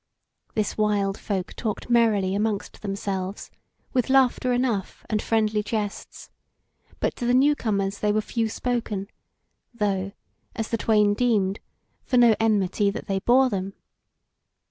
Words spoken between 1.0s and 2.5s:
folk talked merrily